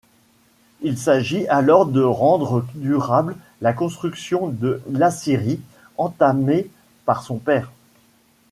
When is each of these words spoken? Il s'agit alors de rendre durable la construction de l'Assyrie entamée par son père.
Il 0.81 0.97
s'agit 0.97 1.47
alors 1.47 1.85
de 1.85 2.01
rendre 2.01 2.65
durable 2.73 3.35
la 3.61 3.71
construction 3.71 4.47
de 4.47 4.81
l'Assyrie 4.89 5.59
entamée 5.95 6.71
par 7.05 7.21
son 7.21 7.37
père. 7.37 7.69